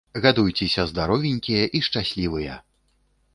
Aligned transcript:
Гадуйцеся 0.21 0.85
здаровенькія 0.91 1.69
і 1.79 1.83
шчаслівыя! 1.89 2.57